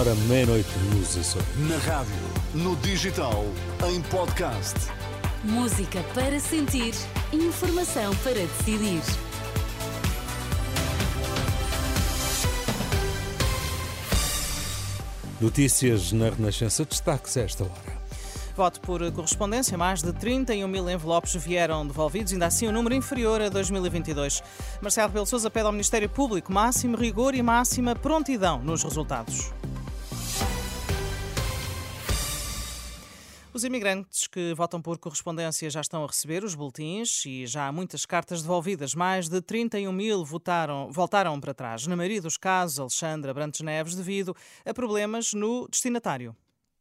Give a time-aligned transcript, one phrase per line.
[0.00, 1.46] hora, meia-noite nos Açores.
[1.68, 2.14] Na rádio,
[2.54, 3.44] no digital,
[3.86, 4.74] em podcast.
[5.44, 6.94] Música para sentir,
[7.32, 9.02] informação para decidir.
[15.38, 18.00] Notícias na Renascença, destaques a esta hora.
[18.56, 23.40] Voto por correspondência, mais de 31 mil envelopes vieram devolvidos, ainda assim um número inferior
[23.42, 24.42] a 2022.
[24.80, 29.59] Marcelo Rebelo Sousa pede ao Ministério Público máximo rigor e máxima prontidão nos resultados.
[33.52, 37.72] Os imigrantes que votam por correspondência já estão a receber os boletins e já há
[37.72, 38.94] muitas cartas devolvidas.
[38.94, 41.84] Mais de 31 mil votaram, voltaram para trás.
[41.88, 46.36] Na maioria dos casos, Alexandra Brantes Neves, devido a problemas no destinatário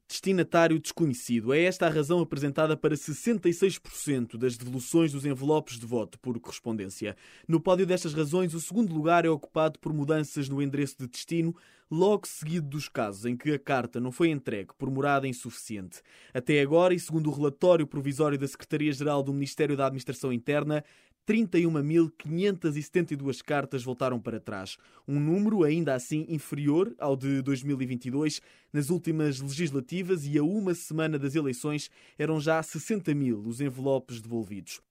[0.10, 1.54] destinatário desconhecido.
[1.54, 7.16] É esta a razão apresentada para 66% das devoluções dos envelopes de voto por correspondência.
[7.48, 11.56] No pódio destas razões, o segundo lugar é ocupado por mudanças no endereço de destino,
[11.92, 16.02] logo seguido dos casos em que a carta não foi entregue por morada insuficiente.
[16.34, 20.84] Até agora, e segundo o relatório provisório da Secretaria-Geral do Ministério da Administração Interna,
[21.30, 28.42] 31.572 cartas voltaram para trás, um número ainda assim inferior ao de 2022.
[28.74, 34.22] Nas últimas legislativas e a uma semana das eleições eram já 60 mil os envelopes
[34.22, 34.82] devolvidos.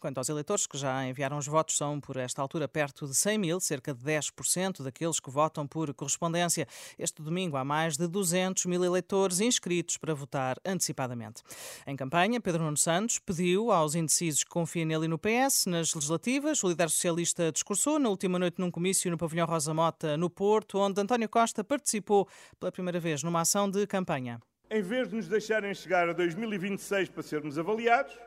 [0.00, 3.38] Quanto aos eleitores que já enviaram os votos, são por esta altura perto de 100
[3.38, 6.66] mil, cerca de 10% daqueles que votam por correspondência.
[6.98, 11.42] Este domingo há mais de 200 mil eleitores inscritos para votar antecipadamente.
[11.86, 15.94] Em campanha, Pedro Nuno Santos pediu aos indecisos que confiem nele e no PS nas
[15.94, 16.62] legislativas.
[16.62, 20.78] O líder socialista discursou na última noite num comício no pavilhão Rosa Mota, no Porto,
[20.78, 24.40] onde António Costa participou pela primeira vez numa ação de campanha.
[24.70, 28.18] Em vez de nos deixarem chegar a 2026 para sermos avaliados,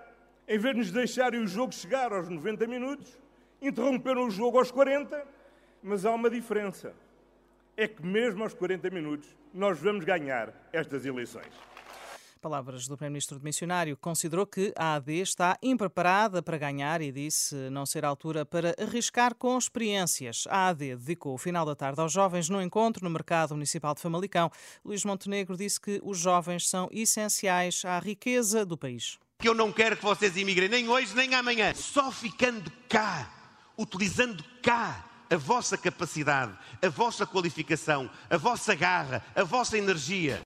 [0.48, 3.18] em vez de nos deixarem o jogo chegar aos 90 minutos,
[3.62, 5.24] interromperam o jogo aos 40,
[5.84, 6.94] mas há uma diferença.
[7.78, 11.71] É que mesmo aos 40 minutos nós vamos ganhar estas eleições.
[12.42, 17.54] Palavras do Primeiro-Ministro de Missionário, considerou que a AD está impreparada para ganhar e disse
[17.70, 20.46] não ser a altura para arriscar com experiências.
[20.50, 24.02] A AD dedicou o final da tarde aos jovens no encontro no Mercado Municipal de
[24.02, 24.52] Famalicão.
[24.84, 29.20] Luís Montenegro disse que os jovens são essenciais à riqueza do país.
[29.38, 31.76] Que eu não quero que vocês imigrem nem hoje nem amanhã.
[31.76, 33.32] Só ficando cá,
[33.78, 40.42] utilizando cá a vossa capacidade, a vossa qualificação, a vossa garra, a vossa energia.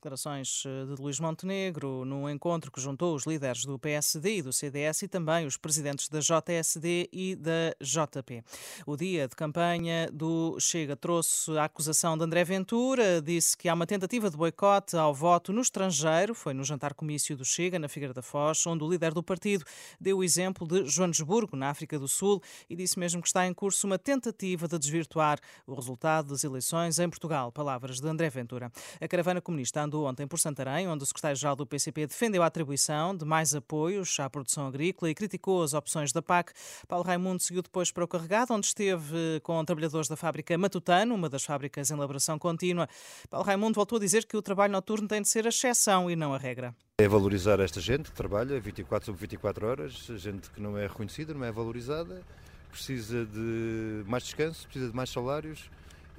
[0.00, 4.50] Declarações eh, de Luís Montenegro no encontro que juntou os líderes do PSD e do
[4.50, 8.42] CDS e também os presidentes da JSD e da JP.
[8.86, 13.74] O dia de campanha do Chega trouxe a acusação de André Ventura, disse que há
[13.74, 16.34] uma tentativa de boicote ao voto no estrangeiro.
[16.34, 19.66] Foi no jantar comício do Chega, na Figueira da Foz, onde o líder do partido
[20.00, 23.52] deu o exemplo de Joanesburgo, na África do Sul, e disse mesmo que está em
[23.52, 27.52] curso uma tentativa de desvirtuar o resultado das eleições em Portugal.
[27.52, 28.72] Palavras de André Ventura.
[28.98, 33.16] A caravana comunista andou ontem por Santarém, onde o secretário-geral do PCP defendeu a atribuição
[33.16, 36.52] de mais apoios à produção agrícola e criticou as opções da PAC.
[36.86, 41.28] Paulo Raimundo seguiu depois para o Carregado, onde esteve com trabalhadores da fábrica Matutano, uma
[41.28, 42.88] das fábricas em elaboração contínua.
[43.28, 46.14] Paulo Raimundo voltou a dizer que o trabalho noturno tem de ser a exceção e
[46.14, 46.72] não a regra.
[46.98, 51.34] É valorizar esta gente que trabalha 24 sobre 24 horas, gente que não é reconhecida,
[51.34, 52.22] não é valorizada,
[52.70, 55.68] precisa de mais descanso, precisa de mais salários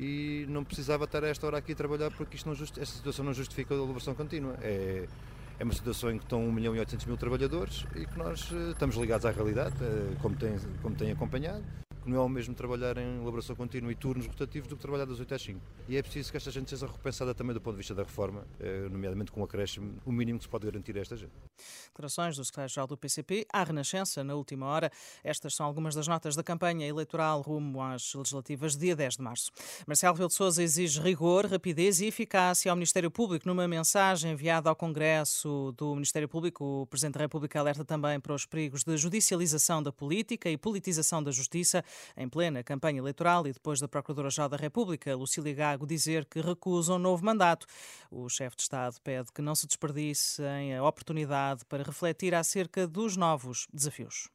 [0.02, 3.24] e não precisava estar a esta hora aqui a trabalhar porque isto não esta situação
[3.24, 4.56] não justifica a elaboração contínua.
[4.60, 5.08] É,
[5.60, 8.50] é uma situação em que estão 1 milhão e 800 mil trabalhadores e que nós
[8.52, 11.64] eh, estamos ligados à realidade, eh, como tem, como tem acompanhado
[12.02, 15.06] que não é o mesmo trabalhar em elaboração contínua e turnos rotativos do que trabalhar
[15.06, 15.62] das 8 às 5.
[15.88, 18.46] E é preciso que esta gente seja repensada também do ponto de vista da reforma,
[18.60, 21.32] eh, nomeadamente com o acréscimo, o mínimo que se pode garantir a esta gente.
[21.88, 24.92] Declarações do secretário-geral do PCP à Renascença na última hora.
[25.24, 29.52] Estas são algumas das notas da campanha eleitoral rumo às legislativas dia 10 de março.
[29.86, 33.48] Marcelo Rebelo de Sousa exige rigor, rapidez e eficácia ao Ministério Público.
[33.48, 38.34] Numa mensagem enviada ao Congresso do Ministério Público, o Presidente da República alerta também para
[38.34, 41.84] os perigos de judicialização da política e politização da justiça
[42.16, 46.94] em plena campanha eleitoral e depois da Procuradora-Geral da República, Lucília Gago, dizer que recusa
[46.94, 47.66] um novo mandato.
[48.10, 53.18] O chefe de Estado pede que não se desperdicem a oportunidade para refletir acerca dos
[53.18, 54.30] novos desafios.